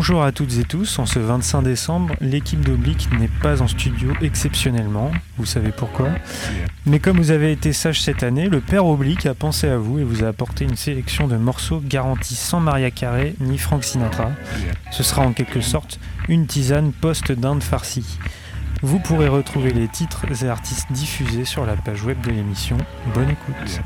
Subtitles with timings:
[0.00, 4.14] Bonjour à toutes et tous, en ce 25 décembre, l'équipe d'Oblique n'est pas en studio
[4.22, 6.08] exceptionnellement, vous savez pourquoi.
[6.86, 9.98] Mais comme vous avez été sage cette année, le père Oblique a pensé à vous
[9.98, 14.30] et vous a apporté une sélection de morceaux garantis sans Maria Carré ni Frank Sinatra.
[14.90, 18.18] Ce sera en quelque sorte une tisane post-dinde farcie.
[18.80, 22.78] Vous pourrez retrouver les titres et artistes diffusés sur la page web de l'émission.
[23.12, 23.82] Bonne écoute.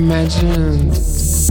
[0.00, 1.47] Vous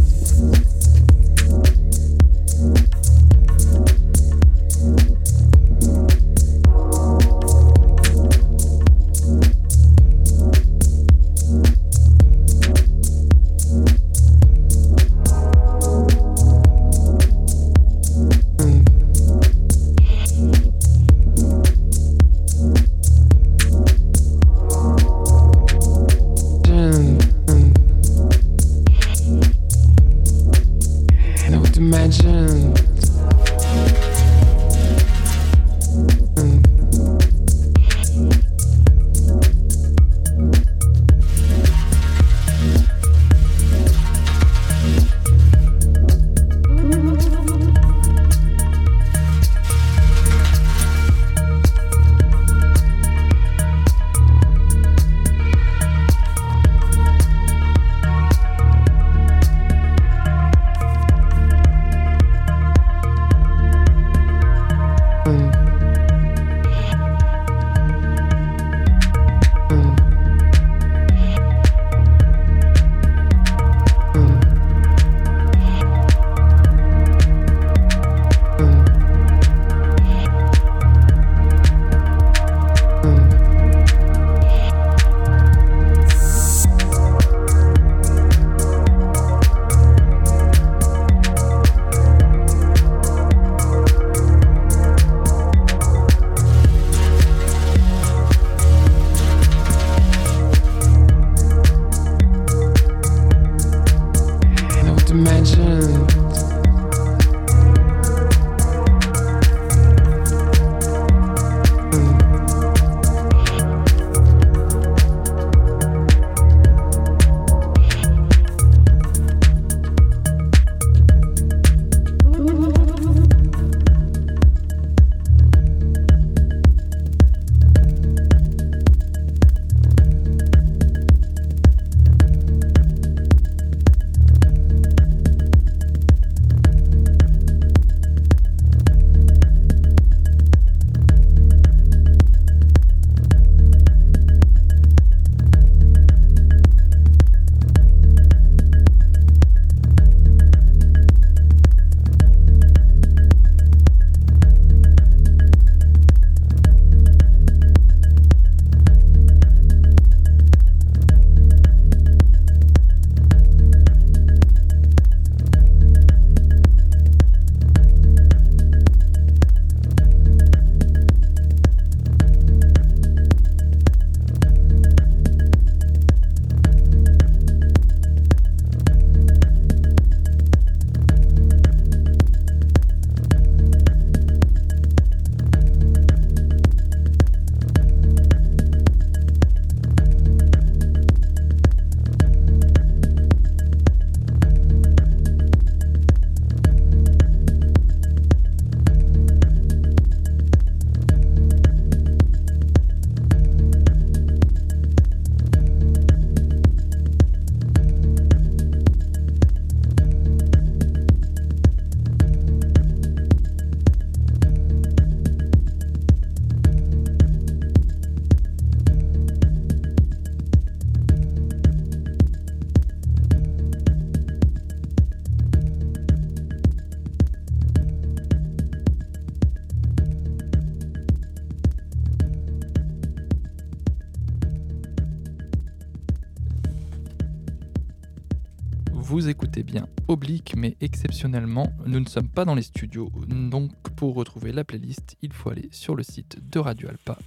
[240.55, 243.11] mais exceptionnellement, nous ne sommes pas dans les studios.
[243.27, 247.17] Donc, pour retrouver la playlist, il faut aller sur le site de Radio Alpa.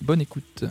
[0.00, 0.64] Bonne écoute.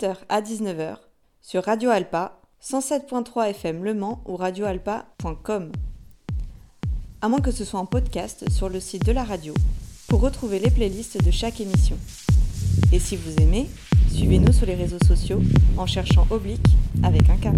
[0.00, 0.96] 18h à 19h
[1.42, 5.72] sur Radio Alpa, 107.3 FM Le Mans ou radioalpa.com.
[7.20, 9.52] À moins que ce soit en podcast sur le site de la radio
[10.08, 11.96] pour retrouver les playlists de chaque émission.
[12.92, 13.68] Et si vous aimez,
[14.10, 15.42] suivez-nous sur les réseaux sociaux
[15.76, 16.66] en cherchant Oblique
[17.02, 17.54] avec un K.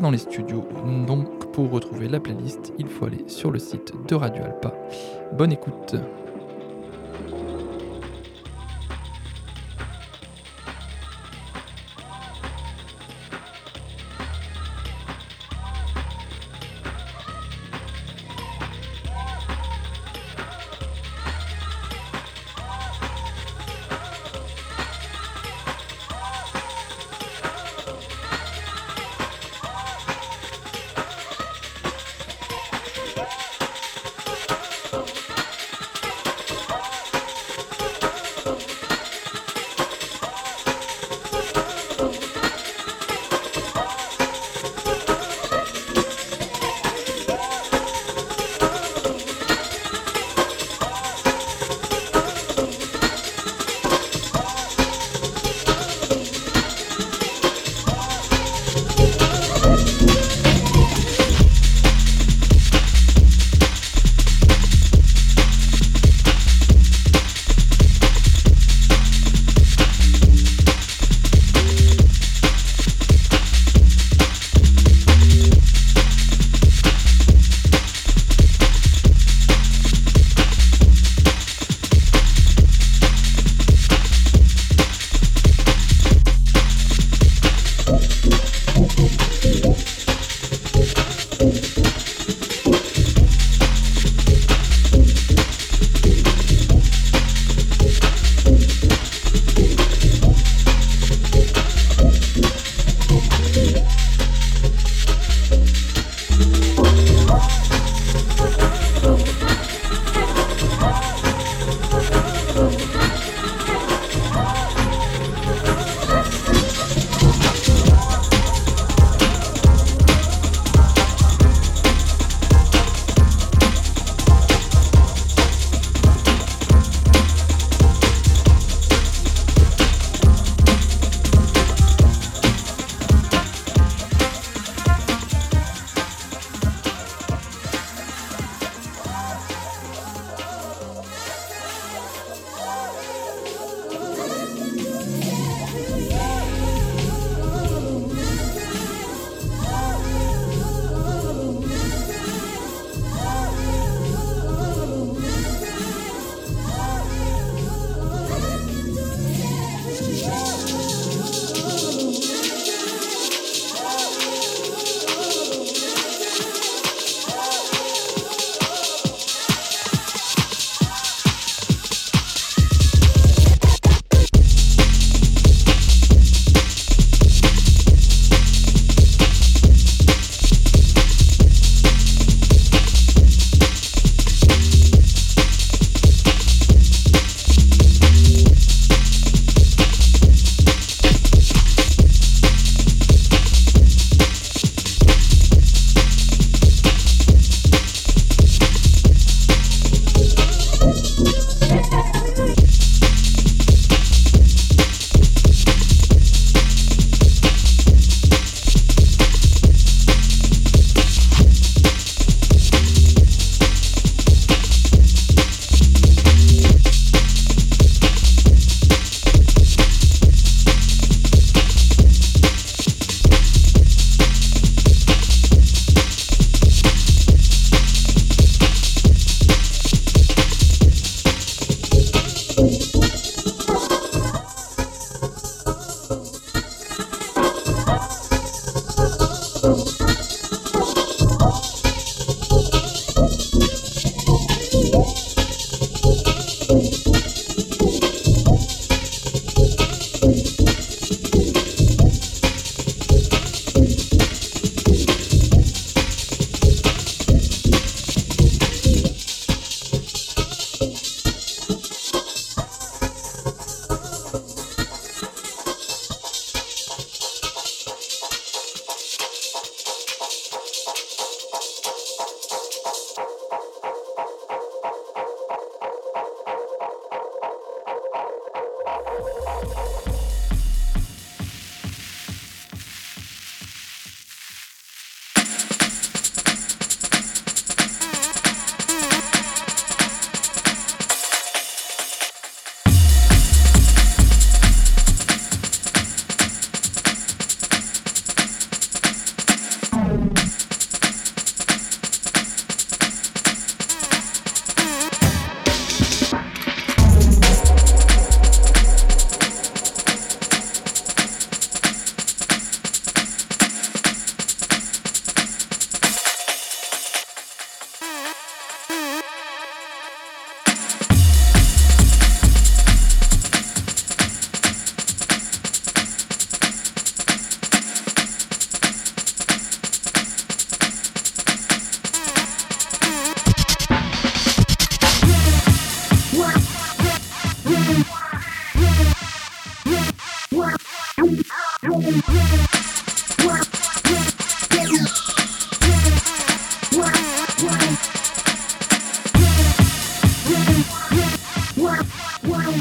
[0.00, 0.64] dans les studios,
[1.06, 4.74] donc pour retrouver la playlist, il faut aller sur le site de Radio Alpa.
[5.32, 5.96] Bonne écoute.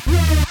[0.06, 0.47] Yeah!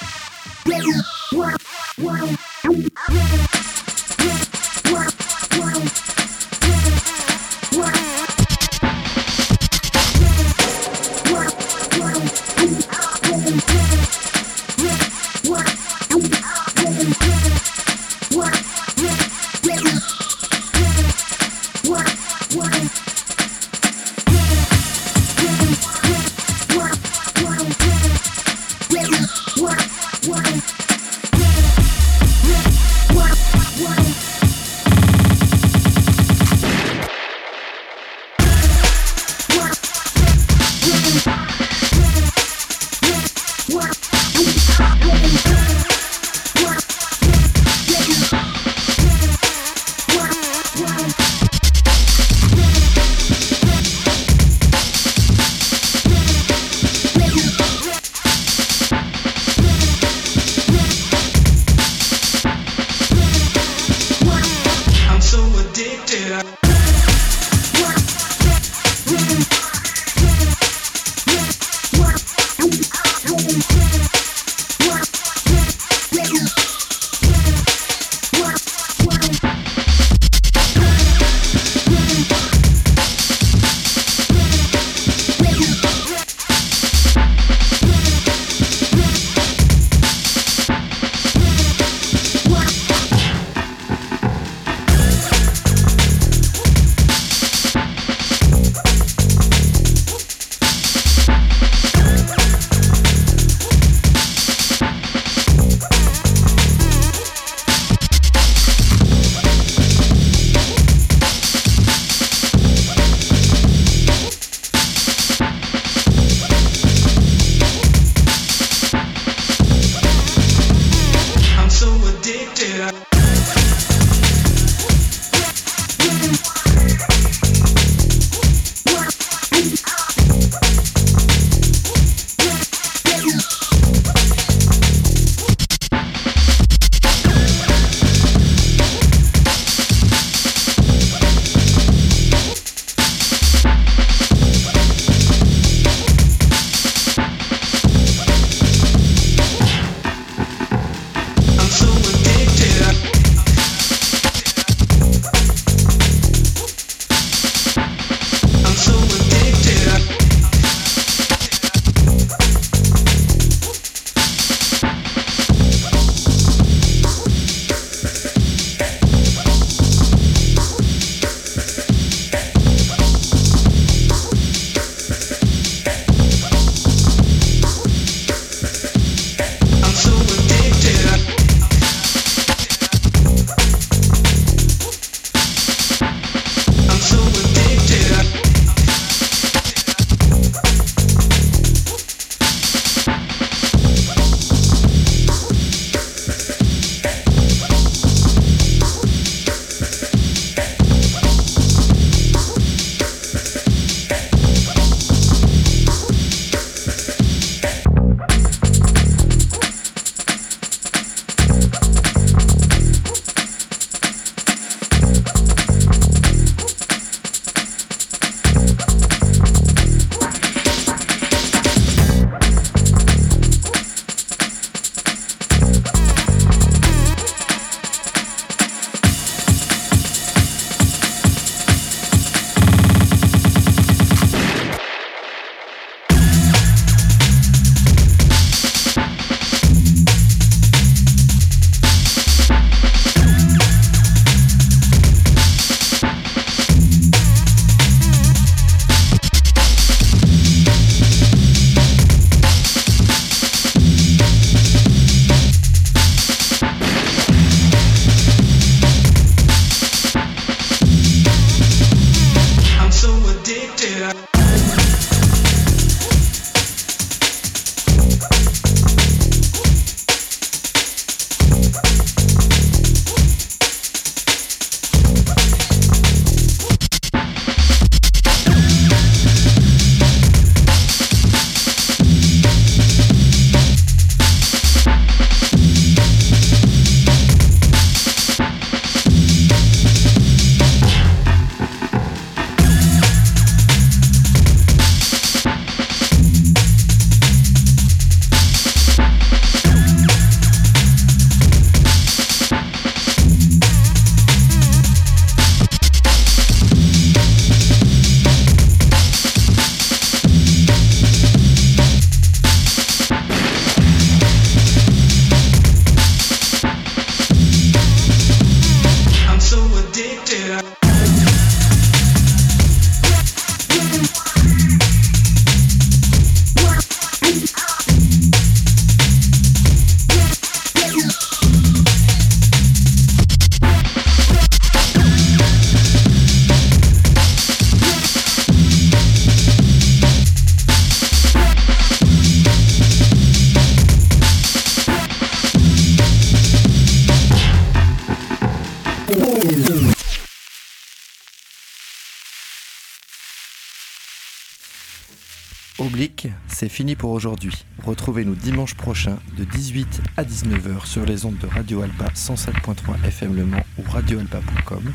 [357.17, 357.65] aujourd'hui.
[357.83, 363.35] Retrouvez-nous dimanche prochain de 18 à 19h sur les ondes de Radio Alpa 107.3 FM
[363.35, 364.93] Le Mans ou radioalpa.com.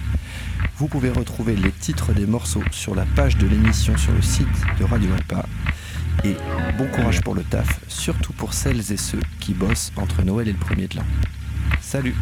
[0.77, 4.47] Vous pouvez retrouver les titres des morceaux sur la page de l'émission sur le site
[4.79, 5.45] de Radio Alpa.
[6.23, 6.35] Et
[6.77, 10.53] bon courage pour le taf, surtout pour celles et ceux qui bossent entre Noël et
[10.53, 11.05] le premier de l'an.
[11.81, 12.15] Salut!